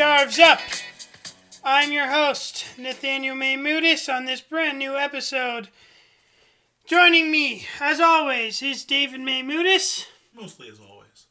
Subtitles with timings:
[0.00, 0.60] Scarves Up.
[1.62, 5.68] I'm your host, Nathaniel Maymudis, on this brand new episode.
[6.86, 10.06] Joining me, as always, is David Maymudis.
[10.34, 11.26] Mostly as always.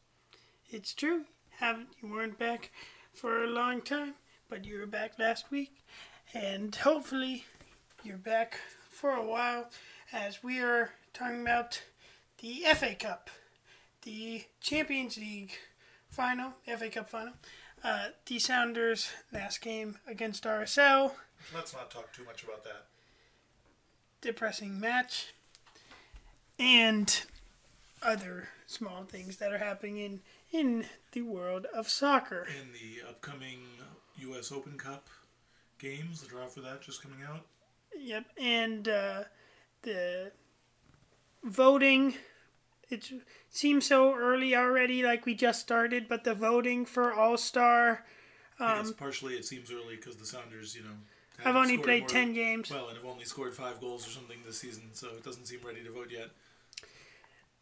[0.68, 1.24] It's true,
[1.58, 2.70] haven't you weren't back
[3.12, 4.14] for a long time,
[4.48, 5.82] but you were back last week,
[6.32, 7.46] and hopefully
[8.04, 9.68] you're back for a while
[10.12, 11.82] as we are talking about
[12.38, 13.30] the FA Cup,
[14.02, 15.54] the Champions League
[16.10, 17.32] final, FA Cup final.
[17.82, 21.12] Uh, the Sounders' last game against RSL,
[21.54, 22.86] Let's not talk too much about that.
[24.20, 25.32] depressing match,
[26.58, 27.22] and
[28.02, 30.20] other small things that are happening in,
[30.52, 32.46] in the world of soccer.
[32.60, 33.60] In the upcoming
[34.18, 34.52] U.S.
[34.52, 35.08] Open Cup
[35.78, 37.46] games, the draw for that just coming out.
[37.98, 39.22] Yep, and uh,
[39.82, 40.32] the
[41.42, 42.14] voting.
[42.90, 43.10] It
[43.50, 48.04] seems so early already, like we just started, but the voting for All Star.
[48.58, 50.96] Um, guess partially it seems early because the Sounders, you know,
[51.44, 52.70] I've only played more- 10 games.
[52.70, 55.60] Well, and have only scored five goals or something this season, so it doesn't seem
[55.64, 56.30] ready to vote yet.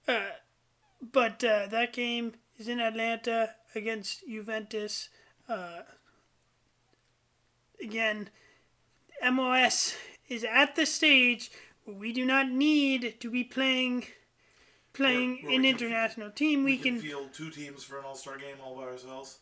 [0.08, 0.30] Uh,
[1.00, 5.10] but uh, that game is in Atlanta against Juventus.
[5.48, 5.82] Uh,
[7.82, 8.30] again,
[9.24, 9.94] MLS
[10.28, 11.50] is at the stage
[11.84, 14.04] where we do not need to be playing
[14.98, 16.64] playing Where- where an international team.
[16.64, 19.38] We, We, can, can field two teams for an All-Star game all by ourselves.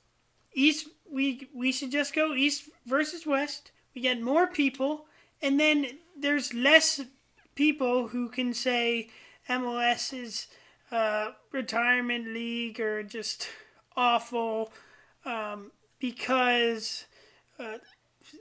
[0.54, 3.72] East we we should just go East versus West.
[3.94, 5.06] We get more people,
[5.42, 7.00] and then there's less
[7.54, 9.10] people who can say
[9.48, 10.46] MLS is
[10.90, 13.48] uh, retirement league or just
[13.96, 14.72] awful
[15.24, 17.04] um, because
[17.58, 17.78] uh,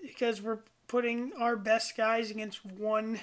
[0.04, 3.20] because we're putting our best guys against one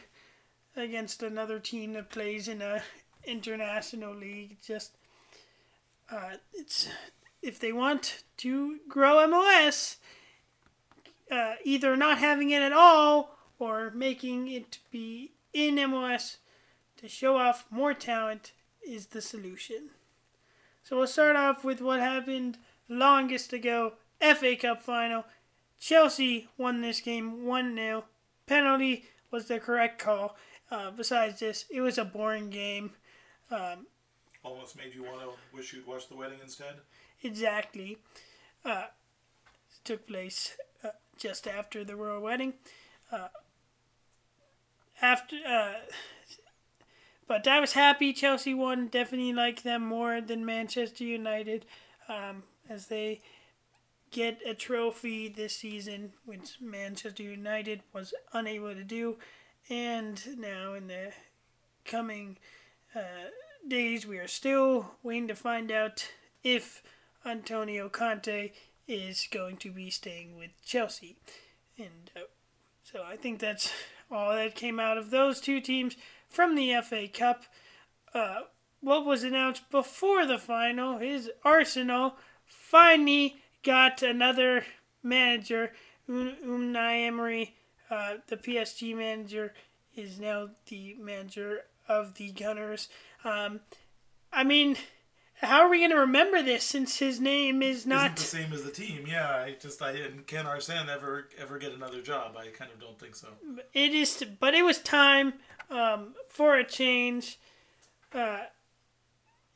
[0.76, 2.82] against another team that plays in a
[3.24, 4.56] international league.
[4.64, 4.96] Just
[6.10, 6.88] uh, it's
[7.42, 9.96] if they want to grow MLS,
[11.30, 16.36] uh, either not having it at all or making it be in MLS
[16.96, 18.52] to show off more talent
[18.86, 19.90] is the solution.
[20.82, 25.24] So we'll start off with what happened longest ago FA Cup final.
[25.78, 28.04] Chelsea won this game 1 0.
[28.46, 30.36] Penalty was the correct call.
[30.70, 32.92] Uh, besides this, it was a boring game.
[33.52, 33.86] Um,
[34.42, 36.80] Almost made you want to wish you'd watched the wedding instead.
[37.22, 37.98] exactly
[38.64, 38.86] uh,
[39.84, 42.54] took place uh, just after the royal wedding.
[43.10, 43.28] Uh,
[45.00, 45.74] after, uh,
[47.26, 48.88] but I was happy Chelsea won.
[48.88, 51.66] Definitely like them more than Manchester United,
[52.08, 53.20] um, as they
[54.10, 59.16] get a trophy this season, which Manchester United was unable to do,
[59.68, 61.12] and now in the
[61.84, 62.36] coming
[62.94, 63.30] uh,
[63.68, 66.08] days, we are still waiting to find out
[66.42, 66.82] if
[67.24, 68.52] Antonio Conte
[68.88, 71.16] is going to be staying with Chelsea.
[71.78, 72.20] And uh,
[72.82, 73.72] so I think that's
[74.10, 75.96] all that came out of those two teams
[76.28, 77.44] from the FA Cup.
[78.12, 78.42] Uh,
[78.80, 84.64] what was announced before the final is Arsenal finally got another
[85.02, 85.72] manager.
[86.08, 87.54] Un- Unai Emery,
[87.90, 89.54] uh, the PSG manager,
[89.94, 92.88] is now the manager of the Gunners.
[93.24, 93.60] Um,
[94.32, 94.76] I mean,
[95.42, 98.62] how are we going to remember this since his name is Isn't the same as
[98.62, 99.04] the team.
[99.06, 100.26] Yeah, I just I didn't.
[100.26, 102.36] Can Arsene ever ever get another job?
[102.36, 103.28] I kind of don't think so.
[103.72, 105.34] It is, but it was time
[105.68, 107.38] um, for a change,
[108.14, 108.42] uh,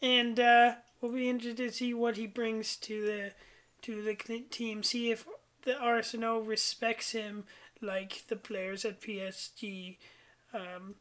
[0.03, 3.32] and uh, we'll be interested to see what he brings to the
[3.82, 4.14] to the
[4.50, 4.82] team.
[4.82, 5.25] See if
[5.62, 7.44] the Arsenal respects him
[7.81, 9.98] like the players at PSG.
[10.53, 10.97] Um,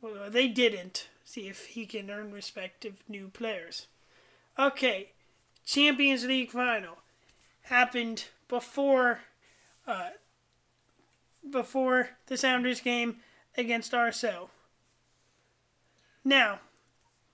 [0.00, 1.08] well, they didn't.
[1.24, 3.86] See if he can earn respect of new players.
[4.58, 5.10] Okay,
[5.66, 6.98] Champions League final
[7.62, 9.20] happened before
[9.86, 10.10] uh,
[11.48, 13.16] before the Sounders game
[13.56, 14.48] against RSL.
[16.24, 16.60] Now,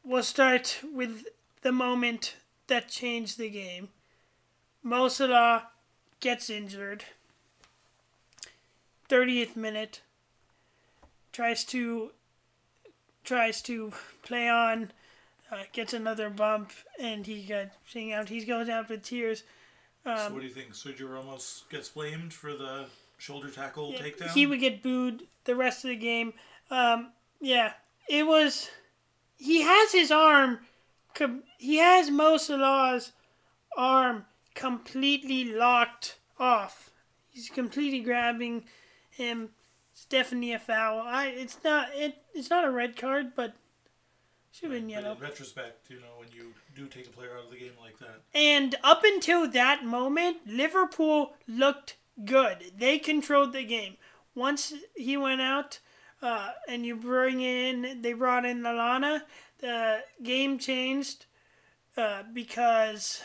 [0.05, 1.27] we'll start with
[1.63, 3.89] the moment that changed the game.
[4.83, 5.69] Mo Salah
[6.21, 7.05] gets injured.
[9.09, 10.01] 30th minute.
[11.33, 12.13] Tries to
[13.25, 13.93] tries to
[14.23, 14.93] play on,
[15.51, 18.29] uh, gets another bump, and he got seeing out.
[18.29, 19.43] He's going out with tears.
[20.05, 20.73] so Um, what do you think?
[20.75, 22.87] Sergio Ramos gets blamed for the
[23.19, 24.31] shoulder tackle Yeah, takedown.
[24.31, 26.35] He would get booed the rest of the game.
[26.71, 27.73] Um, yeah,
[28.09, 28.71] it was.
[29.37, 30.61] He has his arm.
[31.15, 33.13] Com- he has Mo Salah's
[33.77, 36.91] arm completely locked off.
[37.31, 38.65] He's completely grabbing
[39.11, 39.51] him.
[39.95, 40.99] It's definitely a foul.
[41.01, 41.27] I.
[41.29, 41.89] It's not.
[41.95, 42.17] It.
[42.35, 43.55] It's not a red card, but
[44.51, 45.13] Should have been yellow.
[45.13, 47.99] in retrospect, you know, when you do take a player out of the game like
[48.01, 52.73] that, And up until that moment, Liverpool looked good.
[52.77, 53.97] They controlled the game.
[54.35, 55.79] Once he went out,
[56.21, 59.23] uh, and you bring in, they brought in Lallana,
[59.61, 61.27] the game changed
[61.97, 63.23] uh, because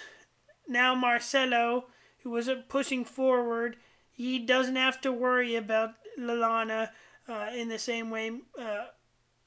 [0.68, 1.86] now Marcelo,
[2.22, 3.78] who was pushing forward,
[4.12, 6.90] he doesn't have to worry about Lallana
[7.28, 8.86] uh, in the same way uh,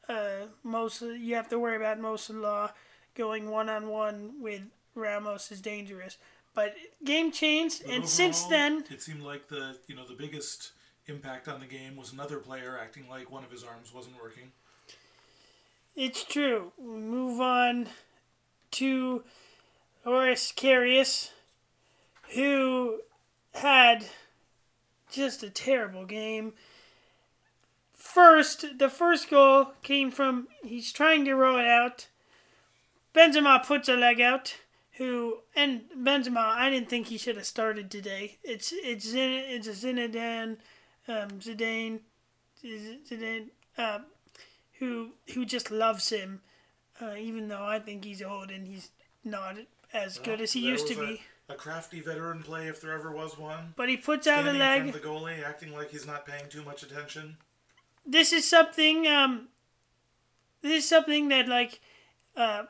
[0.08, 2.74] uh, most you have to worry about Mo Salah
[3.14, 4.62] going one on one with
[4.94, 6.18] Ramos is dangerous.
[6.54, 6.74] But
[7.04, 10.72] game changed, But and since then, it seemed like the you know the biggest
[11.06, 14.52] impact on the game was another player acting like one of his arms wasn't working.
[15.96, 16.72] it's true.
[16.78, 17.88] We move on
[18.72, 19.24] to
[20.04, 21.30] Loris Karius,
[22.34, 23.00] who
[23.54, 24.06] had
[25.12, 26.54] just a terrible game.
[27.92, 32.08] First, the first goal came from he's trying to roll it out.
[33.14, 34.56] Benzema puts a leg out.
[34.96, 38.38] Who and Benzema, I didn't think he should have started today.
[38.42, 40.58] It's it's Zin, it's a Zinedine,
[41.08, 42.00] um, Zidane,
[42.64, 43.46] Zidane,
[43.78, 44.00] uh,
[44.78, 46.42] who who just loves him,
[47.00, 48.90] uh, even though I think he's old and he's
[49.24, 49.56] not
[49.94, 51.22] as good as he used to be.
[51.52, 53.74] A crafty veteran play, if there ever was one.
[53.76, 54.82] But he puts out a Standing in leg.
[54.82, 57.36] front of the goalie, acting like he's not paying too much attention.
[58.06, 59.48] this is something um
[60.62, 61.80] this is something that like
[62.36, 62.64] uh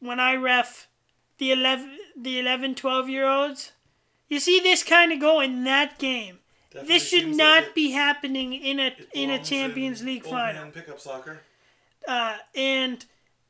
[0.00, 0.88] when I ref
[1.38, 3.72] the 11 the 11 12 year olds
[4.28, 6.40] you see this kind of goal in that game
[6.70, 10.24] Definitely this should not like it- be happening in a in a Champions in League
[10.26, 11.40] old final pickup soccer.
[12.06, 13.06] uh and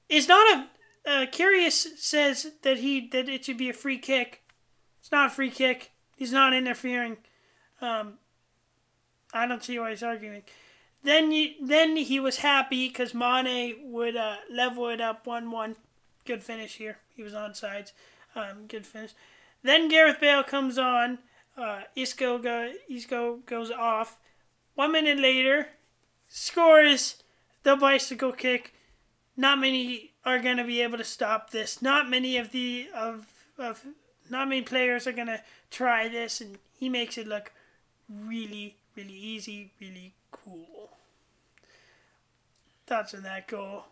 [0.08, 0.68] it's not a
[1.04, 4.41] uh, Karius says that he that it should be a free kick
[5.02, 7.18] it's not a free kick he's not interfering
[7.82, 8.14] um
[9.34, 10.44] I don't see why he's arguing
[11.04, 15.76] then you, then he was happy because Mane would uh, level it up one one.
[16.24, 16.98] Good finish here.
[17.16, 17.92] He was on sides.
[18.36, 19.12] Um, good finish.
[19.62, 21.18] Then Gareth Bale comes on.
[21.56, 24.20] Uh, Isco go, Isco goes off.
[24.74, 25.68] One minute later,
[26.28, 27.22] scores
[27.64, 28.74] the bicycle kick.
[29.36, 31.82] Not many are gonna be able to stop this.
[31.82, 33.26] Not many of the of
[33.58, 33.84] of
[34.32, 37.52] not many players are gonna try this, and he makes it look
[38.08, 40.90] really really easy, really cool.
[42.86, 43.84] Thoughts on that goal?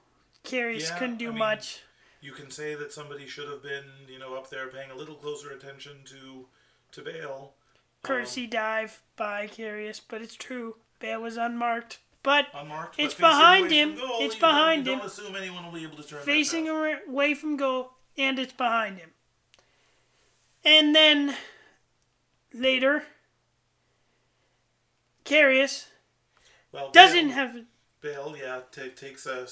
[0.44, 1.82] Karius Yeah, couldn't do I mean, much.
[2.20, 5.14] You can say that somebody should have been, you know, up there paying a little
[5.14, 6.46] closer attention to
[6.92, 7.54] to Bale.
[8.02, 10.76] Courtesy um, dive by Karius, but it's true.
[10.98, 13.94] Bale was unmarked, but Unmarked, It's but behind him.
[13.96, 14.98] Goal, It's you don't- behind him.
[14.98, 18.98] Don't assume anyone will be able to turn facing away from goal, and it's behind
[18.98, 19.10] him.
[20.64, 21.36] And then
[22.52, 23.04] later,
[25.24, 25.86] Karius
[26.72, 27.56] Well, doesn't Bale, have
[28.00, 29.46] Bale, yeah, ta takes a,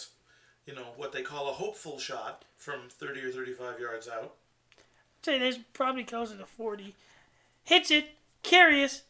[0.67, 4.35] you know, what they call a hopeful shot from 30 or 35 yards out.
[5.21, 6.95] I'd say there's probably closer to 40.
[7.65, 8.11] Hits it,
[8.43, 9.03] Karius,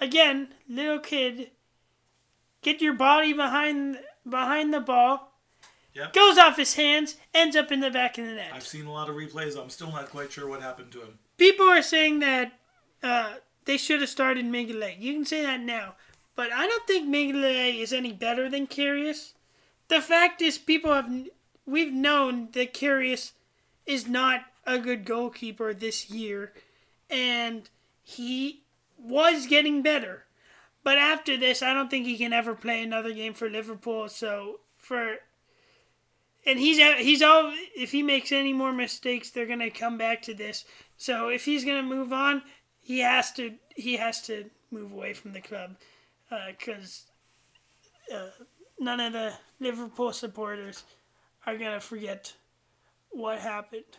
[0.00, 1.50] again, little kid,
[2.62, 3.98] get your body behind
[4.28, 5.27] behind the ball,
[5.94, 6.12] Yep.
[6.12, 8.50] goes off his hands, ends up in the back of the net.
[8.54, 9.60] I've seen a lot of replays.
[9.60, 11.18] I'm still not quite sure what happened to him.
[11.36, 12.52] People are saying that
[13.02, 15.00] uh, they should have started Mignolet.
[15.00, 15.94] You can say that now,
[16.36, 19.32] but I don't think Mignolet is any better than Karius.
[19.88, 21.10] The fact is, people have
[21.66, 23.32] we've known that Karius
[23.86, 26.52] is not a good goalkeeper this year,
[27.10, 27.68] and
[28.02, 28.62] he
[28.98, 30.24] was getting better.
[30.84, 34.08] But after this, I don't think he can ever play another game for Liverpool.
[34.08, 35.18] So for
[36.46, 40.34] and he's he's all if he makes any more mistakes, they're gonna come back to
[40.34, 40.64] this.
[40.96, 42.42] So if he's gonna move on,
[42.80, 45.76] he has to he has to move away from the club
[46.48, 47.04] because
[48.14, 48.28] uh,
[48.78, 50.84] none of the Liverpool supporters
[51.46, 52.34] are gonna forget
[53.10, 53.98] what happened.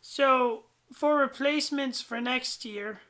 [0.00, 3.00] So for replacements for next year,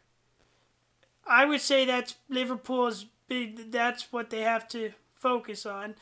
[1.27, 3.73] I would say that's Liverpool's big.
[3.73, 5.97] That's what they have to focus on.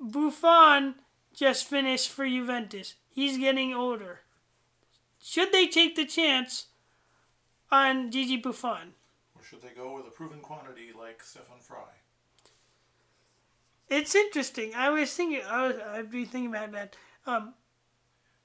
[0.00, 0.96] Buffon
[1.34, 2.94] just finished for Juventus.
[3.10, 4.20] He's getting older.
[5.22, 6.66] Should they take the chance
[7.70, 8.94] on Gigi Buffon?
[9.36, 11.78] Or should they go with a proven quantity like Stefan Frei?
[13.88, 14.72] It's interesting.
[14.74, 15.42] I was thinking.
[15.46, 16.96] I was, I'd be thinking about that.
[17.26, 17.54] Um,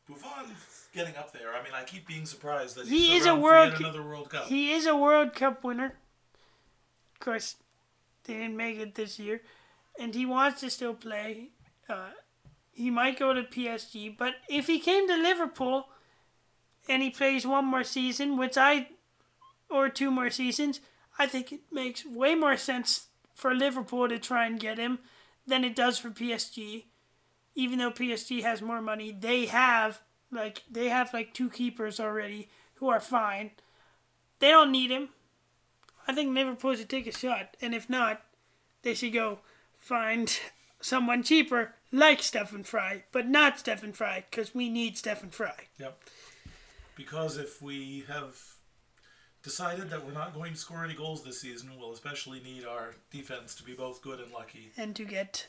[0.08, 1.53] Buffon's getting up there.
[1.53, 4.46] I mean, I keep being surprised that He he's is a world another World Cup.
[4.46, 5.93] he is a World Cup winner.
[7.13, 7.55] Of course,
[8.24, 9.41] they didn't make it this year,
[10.00, 11.50] and he wants to still play.
[11.88, 12.10] Uh,
[12.72, 15.88] he might go to PSG, but if he came to Liverpool
[16.88, 18.90] and he plays one more season, which I,
[19.70, 20.80] or two more seasons,
[21.18, 25.00] I think it makes way more sense for Liverpool to try and get him
[25.46, 26.86] than it does for PSG.
[27.56, 32.50] even though PSG has more money, they have like they have like two keepers already
[32.76, 33.52] who are fine.
[34.40, 35.10] They don't need him.
[36.08, 38.22] I think Liverpool should take a shot, and if not,
[38.84, 39.40] they should go
[39.78, 40.40] find
[40.80, 45.69] someone cheaper like Stefan Frei, but not Stefan Frei because we need Stefan Frei.
[45.77, 46.01] Yep.
[46.96, 48.38] Because if we have
[49.41, 52.96] decided that we're not going to score any goals this season, we'll especially need our
[53.12, 54.72] defense to be both good and lucky.
[54.77, 55.48] And to get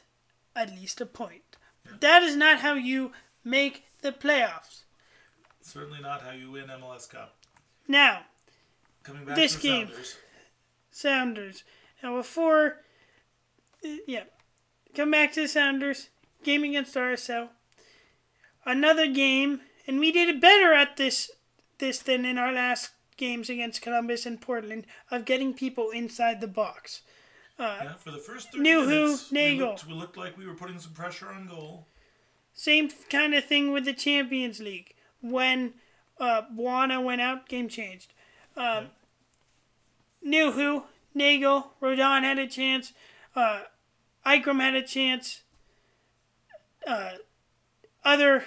[0.54, 1.56] at least a point.
[1.84, 1.92] Yeah.
[2.00, 3.12] That is not how you
[3.44, 4.82] make the playoffs.
[5.60, 7.36] Certainly not how you win MLS Cup.
[7.86, 8.20] Now,
[9.02, 10.16] coming back this to game, Sounders.
[10.90, 11.64] Sounders.
[12.02, 12.78] Now before,
[13.84, 14.24] uh, yeah,
[14.94, 16.08] come back to the Sounders
[16.42, 17.48] game against RSL.
[18.64, 21.30] Another game, and we did it better at this
[21.78, 26.46] this than in our last games against Columbus and Portland of getting people inside the
[26.46, 27.02] box.
[27.58, 29.66] Uh, yeah, for the first 30 New minutes, Nagel.
[29.66, 31.86] We looked, we looked like we were putting some pressure on goal.
[32.54, 34.94] Same kind of thing with the Champions League.
[35.20, 35.74] When
[36.18, 38.12] uh, Bwana went out, game changed.
[38.56, 38.84] Uh,
[40.22, 40.80] yeah.
[41.14, 42.92] Nagel, Roldan had a chance.
[43.34, 43.62] Uh,
[44.26, 45.42] Ikram had a chance.
[46.86, 47.12] Uh,
[48.04, 48.44] other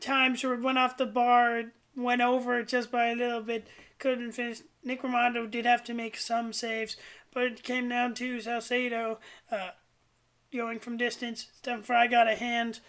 [0.00, 1.64] times where it went off the bar,
[1.96, 3.66] went over just by a little bit,
[3.98, 4.60] couldn't finish.
[4.84, 6.96] Nick Rimando did have to make some saves,
[7.32, 9.18] but it came down to Saucedo
[9.50, 9.70] uh,
[10.52, 11.48] going from distance.
[11.56, 12.80] Stefan Frei got a hand,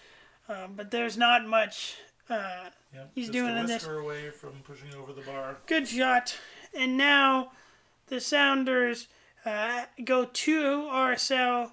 [0.48, 1.98] um, but there's not much
[2.29, 3.86] uh, yep, he's doing in this.
[3.86, 5.58] away from pushing over the bar.
[5.65, 6.38] Good shot.
[6.74, 7.51] And now
[8.08, 9.08] the Sounders
[9.46, 11.72] uh, go to RSL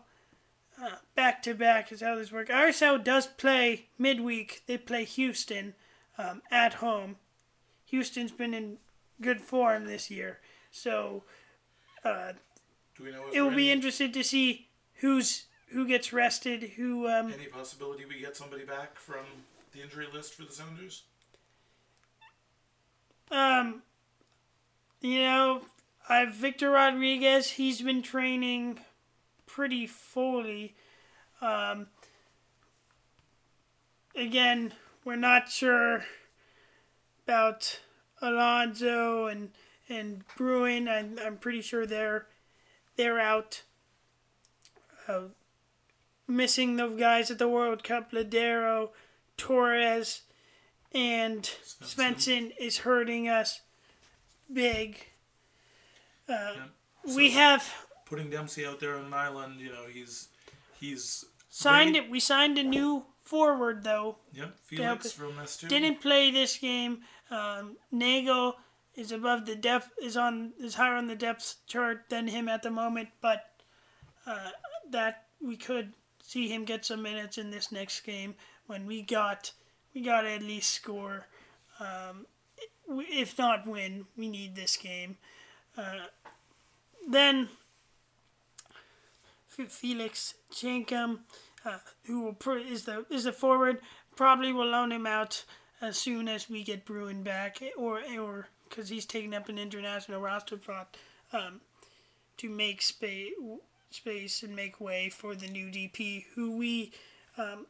[1.14, 2.50] back to back is how this works.
[2.50, 4.62] RSL does play midweek.
[4.66, 5.74] They play Houston
[6.18, 7.16] um, at home.
[7.86, 8.78] Houston's been in
[9.20, 10.40] good form this year,
[10.70, 11.22] so
[12.04, 12.32] uh,
[13.32, 16.62] it will be interesting to see who's who gets rested.
[16.76, 19.24] Who um, any possibility we get somebody back from
[19.72, 21.04] the injury list for the Sounders?
[23.30, 23.82] Um,
[25.00, 25.62] you know,
[26.08, 27.50] I've Victor Rodriguez.
[27.52, 28.80] He's been training
[29.56, 30.74] pretty fully.
[31.40, 31.86] Um,
[34.14, 36.04] again, we're not sure
[37.24, 37.80] about
[38.20, 39.52] Alonso and
[39.88, 40.88] and Bruin.
[40.88, 42.26] I'm, I'm pretty sure they're
[42.96, 43.62] they're out.
[45.08, 45.28] Uh,
[46.28, 48.90] missing those guys at the World Cup, Lodeiro,
[49.38, 50.22] Torres,
[50.92, 51.44] and
[51.82, 53.62] Svensson, is hurting us
[54.52, 55.06] big.
[56.28, 56.64] Uh, yeah.
[57.06, 59.60] so we have putting Dempsey out there on an island.
[59.60, 60.28] You know, he's
[60.80, 62.06] he's signed ready.
[62.06, 62.10] it.
[62.10, 64.16] We signed a new forward though.
[64.32, 65.68] Yep, Felix from S2.
[65.68, 67.00] Didn't play this game.
[67.30, 68.54] Um, Nagel
[68.94, 72.62] is above the depth is on is higher on the depth chart than him at
[72.62, 73.50] the moment, but
[74.26, 74.50] uh,
[74.90, 78.34] that we could see him get some minutes in this next game
[78.66, 79.52] when we got
[79.94, 81.26] we got to at least score.
[81.78, 82.26] Um,
[82.88, 85.18] if not win, we need this game.
[85.76, 86.06] Uh,
[87.08, 87.48] then
[89.68, 91.20] Felix Chenkam,
[91.64, 93.80] uh, who will pr- is the is the forward,
[94.14, 95.44] probably will loan him out
[95.80, 100.20] as soon as we get Bruin back, or or because he's taking up an international
[100.20, 100.96] roster spot
[101.32, 101.60] um,
[102.36, 103.32] to make space
[103.90, 106.92] space and make way for the new DP, who we
[107.38, 107.66] um,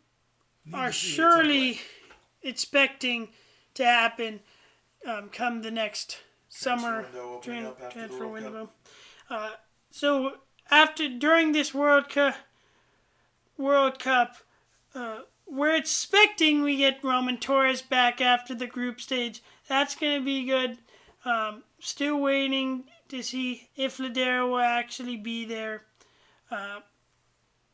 [0.73, 1.81] are surely
[2.43, 3.29] expecting
[3.75, 4.41] to happen
[5.07, 7.05] um, come the next summer
[7.91, 8.71] transfer window.
[9.31, 9.51] Uh,
[9.91, 10.33] so
[10.71, 12.37] after during this World Cup,
[13.57, 14.37] World Cup,
[14.95, 19.43] uh, we're expecting we get Roman Torres back after the group stage.
[19.69, 20.79] That's gonna be good.
[21.25, 25.83] Um, still waiting to see if Lodeiro will actually be there.
[26.51, 26.81] Uh,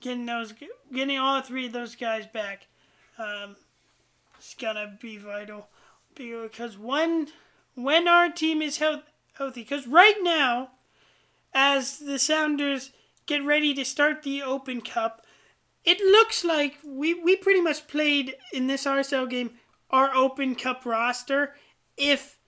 [0.00, 0.52] getting those,
[0.92, 2.66] getting all three of those guys back,
[3.18, 3.56] um,
[4.38, 5.68] it's gonna be vital
[6.14, 7.28] because when
[7.74, 9.02] when our team is healthy,
[9.54, 10.70] because right now
[11.54, 12.90] as the Sounders
[13.26, 15.24] get ready to start the Open Cup,
[15.84, 19.52] it looks like we, we pretty much played in this RSL game
[19.90, 21.54] our Open Cup roster.
[21.96, 22.38] If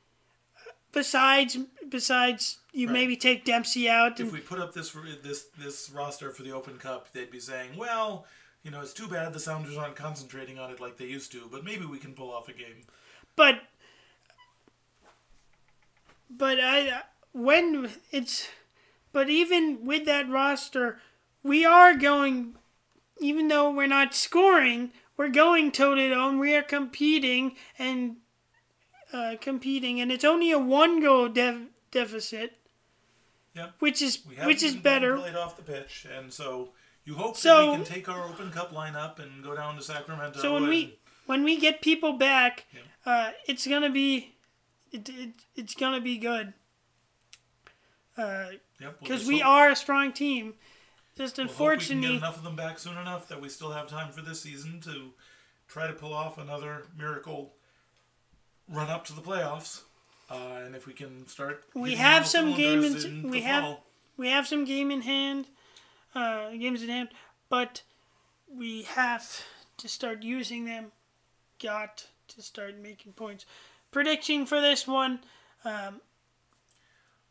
[0.92, 1.58] besides
[1.88, 2.94] besides you right.
[2.94, 6.78] maybe take Dempsey out, if we put up this this this roster for the Open
[6.78, 8.26] Cup, they'd be saying, well.
[8.62, 11.46] You know, it's too bad the Sounders aren't concentrating on it like they used to,
[11.52, 12.86] but maybe we can pull off a game.
[13.36, 13.60] But,
[16.30, 17.02] but I
[17.34, 18.48] when it's
[19.14, 20.98] but even with that roster,
[21.42, 22.56] we are going,
[23.20, 26.36] even though we're not scoring, we're going toe to toe.
[26.36, 28.16] We are competing and
[29.12, 32.58] uh, competing, and it's only a one goal dev- deficit.
[33.54, 33.74] Yep.
[33.78, 35.16] Which is which is better.
[35.16, 36.70] Played off the pitch, and so
[37.04, 39.82] You hope So- that we can take our Open Cup lineup and go down to
[39.82, 40.40] Sacramento.
[40.40, 42.80] So when and, we when we get people back, Yeah.
[43.06, 44.34] uh, it's gonna be
[44.90, 46.54] it, it, it's gonna be good.
[48.16, 50.54] Because yep, we'll we hope- are a strong team.
[51.16, 53.48] Just we'll hope we can unfortunately, get enough of them back soon enough that we
[53.48, 55.12] still have time for this season to
[55.68, 57.54] try to pull off another miracle
[58.68, 59.82] run up to the playoffs.
[60.30, 63.84] Uh, and if we can start, We have some games- in we have- fall.
[64.16, 65.48] we have some game in hand,
[66.14, 67.10] uh, games in hand,
[67.48, 67.82] but
[68.48, 69.42] we have
[69.76, 70.92] to start using them.
[71.60, 73.44] Got to start making points.
[73.90, 75.22] Prediction for this one.
[75.64, 76.00] Um,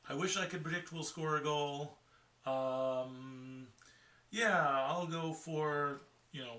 [0.09, 1.97] I wish I could predict we'll score a goal.
[2.45, 3.67] Um,
[4.31, 6.57] yeah, I'll go for you know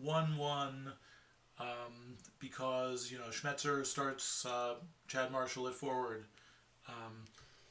[0.00, 0.92] one one
[1.58, 4.74] um, because you know Schmetzer starts uh,
[5.08, 6.24] Chad Marshall at forward.
[6.88, 7.24] Um,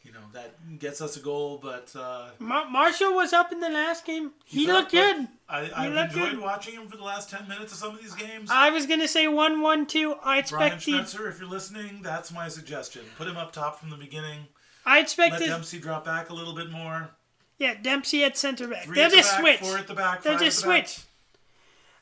[0.03, 3.69] you know that gets us a goal, but uh, Mar- Marshall was up in the
[3.69, 4.31] last game.
[4.45, 5.27] He up, looked good.
[5.49, 6.41] I, I've looked enjoyed good.
[6.41, 8.49] watching him for the last ten minutes of some of these games.
[8.51, 10.15] I was gonna say one one two.
[10.23, 13.01] I Brian expect the Schmetzer, if you're listening, that's my suggestion.
[13.17, 14.47] Put him up top from the beginning.
[14.85, 17.09] I expect Let Dempsey drop back a little bit more.
[17.57, 18.85] yeah Dempsey at center back.
[18.85, 19.59] Three They'll just back, switch.
[19.59, 20.23] Four at the back.
[20.23, 20.99] They'll just the switch.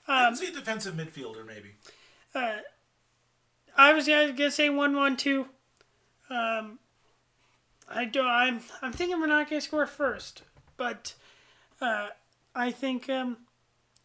[0.08, 1.72] Um, Dempsey, defensive midfielder, maybe.
[2.34, 2.58] Uh,
[3.76, 5.48] I was gonna say one one two.
[6.30, 6.80] Um,
[7.90, 8.22] I do.
[8.22, 10.44] I'm I'm thinking we're not gonna score first,
[10.78, 11.14] but
[11.82, 12.10] uh,
[12.56, 13.38] I think um,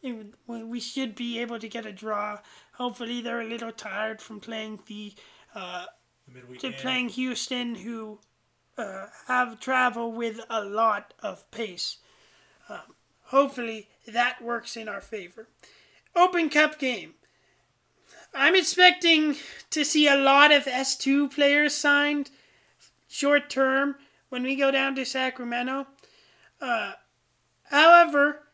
[0.02, 2.38] it, we we should be able to get a draw.
[2.74, 5.14] Hopefully, they're a little tired from playing the
[5.54, 5.84] uh,
[6.26, 6.78] The midweek to game.
[6.78, 8.18] playing Houston, who
[8.78, 11.98] uh, have travel with a lot of pace.
[12.68, 12.94] Um,
[13.26, 15.48] hopefully, that works in our favor.
[16.14, 17.14] Open Cup game.
[18.34, 19.36] I'm expecting
[19.70, 22.30] to see a lot of S2 players signed
[23.08, 23.96] short term
[24.30, 25.86] when we go down to Sacramento.
[26.60, 26.92] Uh,
[27.64, 28.44] however,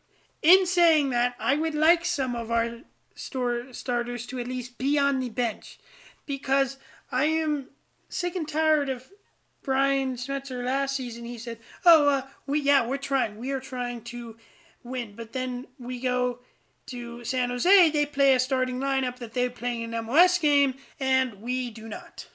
[0.41, 2.79] in saying that, I would like some of our
[3.15, 5.79] store starters to at least be on the bench
[6.25, 6.77] because
[7.11, 7.67] I am
[8.07, 9.09] sick and tired of
[9.69, 11.25] Brian Schmetzer last season.
[11.25, 13.37] He said, "Oh, uh, we yeah, we're trying.
[13.37, 14.35] We are trying to
[14.83, 16.39] win." But then we go
[16.87, 17.91] to San Jose.
[17.91, 22.29] They play a starting lineup that they're playing an MLS game, and we do not.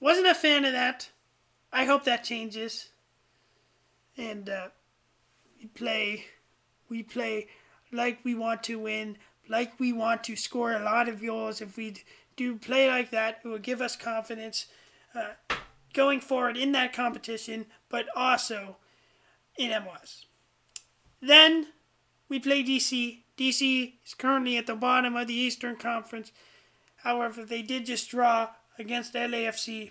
[0.00, 1.10] Wasn't a fan of that.
[1.72, 2.88] I hope that changes.
[4.16, 4.70] And uh,
[5.60, 6.24] we play,
[6.88, 7.46] we play
[7.92, 9.16] like we want to win,
[9.48, 11.60] like we want to score a lot of goals.
[11.60, 11.94] If we
[12.34, 14.66] do play like that, it will give us confidence
[15.14, 15.34] uh,
[15.94, 18.76] going forward in that competition, but also
[19.56, 20.26] in MLS.
[21.20, 21.68] Then
[22.28, 23.20] we play DC.
[23.38, 26.32] DC is currently at the bottom of the Eastern Conference.
[26.96, 29.90] However, they did just draw against LAFC.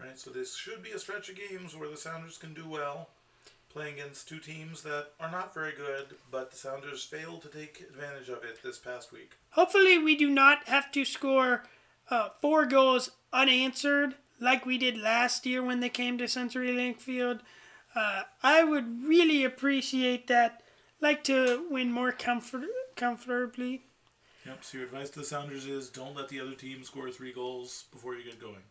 [0.00, 3.08] Right, so this should be a stretch of games where the Sounders can do well,
[3.68, 7.80] playing against two teams that are not very good, but the Sounders failed to take
[7.80, 9.32] advantage of it this past week.
[9.50, 11.64] Hopefully, we do not have to score
[12.10, 17.40] uh, four goals unanswered like we did last year when they came to CenturyLink Field.
[17.94, 20.62] Uh, I would really appreciate that.
[21.00, 22.64] Like to win more comfort
[22.96, 23.82] comfortably.
[24.44, 27.32] Yep, so your advice to the Sounders is don't let the other team score three
[27.32, 28.62] goals before you get going.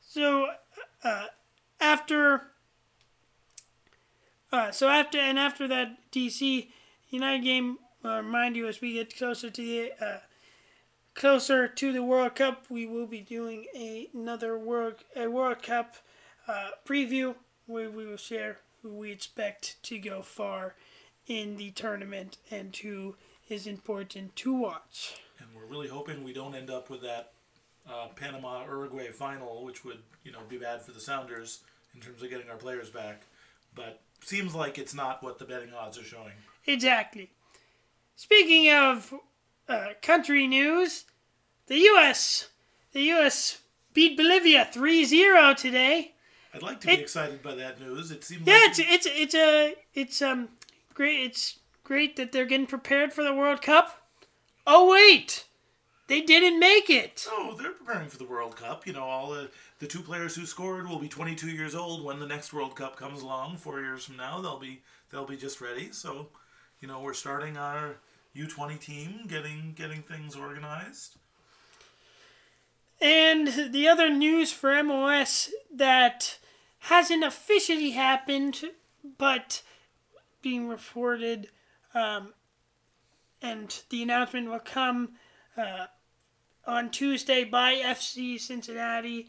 [0.00, 0.48] So
[1.02, 1.26] uh,
[1.80, 2.42] after,
[4.52, 6.68] uh, so after and after that DC
[7.10, 10.18] United game, uh, remind you as we get closer to the uh,
[11.16, 15.96] closer to the World Cup, we will be doing a, another World a World Cup
[16.46, 17.34] uh, preview
[17.66, 20.76] where we will share who we expect to go far
[21.26, 23.16] in the tournament and who
[23.48, 25.16] is important to watch.
[25.38, 27.32] And we're really hoping we don't end up with that
[27.88, 31.60] uh, Panama Uruguay final, which would you know be bad for the Sounders
[31.94, 33.22] in terms of getting our players back.
[33.74, 36.32] But seems like it's not what the betting odds are showing.
[36.66, 37.30] Exactly.
[38.16, 39.12] Speaking of
[39.68, 41.04] uh, country news,
[41.66, 42.48] the U.S.
[42.92, 43.58] the U.S.
[43.92, 46.14] beat Bolivia 3-0 today.
[46.54, 48.10] I'd like to be It- excited by that news.
[48.10, 50.48] It seems Yeah, like it's it's it's a it's um
[50.94, 51.20] great.
[51.20, 54.08] It's great that they're getting prepared for the World Cup.
[54.66, 55.44] Oh wait,
[56.08, 57.26] they didn't make it.
[57.30, 58.86] Oh, they're preparing for the World Cup.
[58.86, 59.50] You know, all the,
[59.80, 62.96] the two players who scored will be 22 years old when the next World Cup
[62.96, 63.58] comes along.
[63.58, 65.92] Four years from now, they'll be they'll be just ready.
[65.92, 66.28] So,
[66.80, 67.96] you know, we're starting our
[68.36, 71.16] U20 team, getting getting things organized.
[73.00, 76.38] And the other news for MLS that
[76.80, 78.62] hasn't officially happened,
[79.18, 79.62] but
[80.40, 81.48] being reported,
[81.94, 82.32] um,
[83.42, 85.10] and the announcement will come
[85.56, 85.86] uh,
[86.66, 89.28] on Tuesday by FC Cincinnati.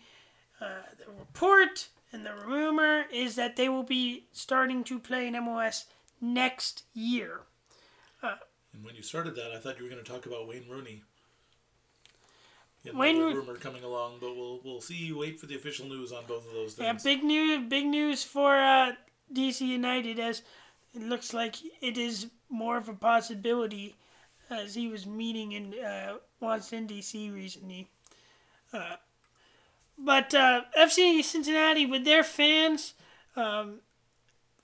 [0.61, 5.33] Uh, the report and the rumor is that they will be starting to play in
[5.33, 5.85] MLS
[6.21, 7.41] next year.
[8.77, 11.01] And when you started that, I thought you were going to talk about Wayne Rooney.
[12.83, 15.11] Yeah, Wayne Ro- rumor coming along, but we'll we'll see.
[15.11, 16.85] Wait for the official news on both of those things.
[16.85, 18.91] Yeah, big news, big news for uh,
[19.33, 20.43] DC United as
[20.95, 23.95] it looks like it is more of a possibility
[24.51, 27.87] as he was meeting in uh, Washington DC recently.
[28.71, 28.97] Uh,
[29.97, 32.93] but uh, FC Cincinnati with their fans
[33.35, 33.79] um,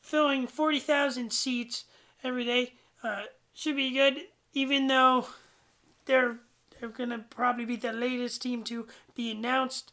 [0.01, 1.85] filling forty thousand seats
[2.23, 2.73] every day
[3.03, 3.23] uh,
[3.53, 4.17] should be good.
[4.53, 5.27] Even though
[6.05, 6.37] they're
[6.79, 9.91] they're gonna probably be the latest team to be announced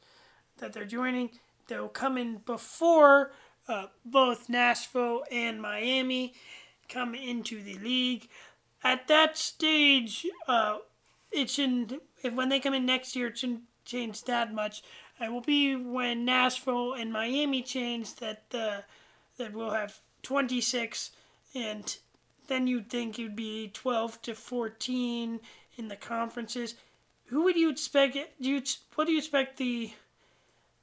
[0.59, 1.31] that they're joining.
[1.69, 3.33] They'll come in before
[3.69, 6.35] uh, both Nashville and Miami
[6.89, 8.29] come into the league.
[8.83, 10.79] At that stage, uh,
[11.31, 12.03] it shouldn't.
[12.23, 14.83] If when they come in next year, it shouldn't change that much.
[15.21, 18.81] It will be when Nashville and Miami change that uh,
[19.37, 21.11] that we'll have 26,
[21.55, 21.97] and
[22.51, 25.41] then you'd think it would be 12 to 14
[25.77, 26.75] in the conferences.
[27.27, 28.19] Who would you expect?
[28.41, 28.63] Do you
[28.97, 29.93] what do you expect the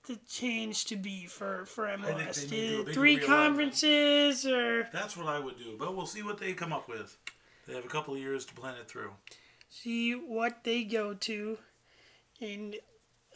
[0.08, 2.06] the change to be for for MLS?
[2.06, 6.23] they need to do Three conferences or That's what I would do, but we'll see
[6.23, 7.17] what they come up with.
[7.67, 9.12] They have a couple of years to plan it through.
[9.69, 11.58] see what they go to,
[12.39, 12.77] and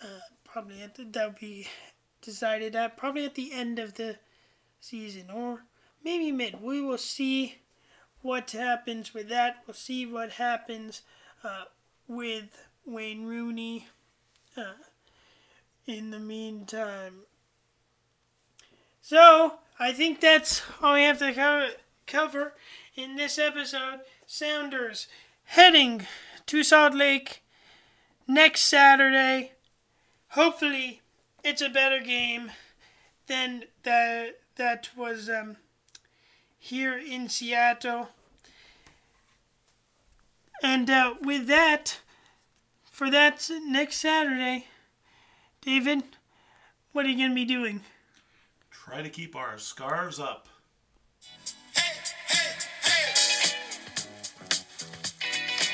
[0.01, 1.67] uh, probably at the, that'll be
[2.21, 4.15] decided at probably at the end of the
[4.79, 5.65] season or
[6.01, 6.61] maybe mid.
[6.61, 7.57] We will see
[8.21, 9.63] what happens with that.
[9.65, 11.01] We'll see what happens
[11.43, 11.65] uh,
[12.07, 13.87] with Wayne Rooney.
[14.55, 14.73] Uh,
[15.87, 17.21] in the meantime,
[19.01, 21.71] so I think that's all we have to co-
[22.05, 22.53] cover
[22.95, 24.01] in this episode.
[24.27, 25.07] Sounders
[25.45, 26.05] heading
[26.45, 27.41] to Salt Lake
[28.27, 29.53] next Saturday.
[30.29, 31.01] Hopefully,
[31.43, 32.51] it's a better game
[33.27, 35.57] than that that was um,
[36.63, 38.09] here in Seattle.
[40.61, 41.99] And uh, with that,
[42.83, 44.67] for that next Saturday,
[45.61, 46.03] David,
[46.91, 47.81] what are you going to be doing?
[48.69, 50.47] Try to keep our scarves up.
[51.75, 51.81] Hey,
[52.27, 52.51] hey,
[52.83, 53.55] hey.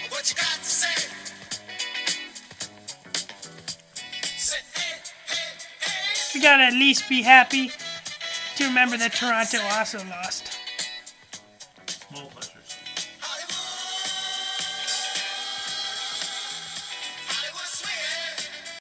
[0.09, 1.09] What you got to say?
[4.37, 5.43] Say, hey, hey,
[5.81, 6.31] hey.
[6.33, 7.71] We got to at least be happy
[8.55, 10.45] to remember that Toronto also lost.
[10.45, 10.56] Small play.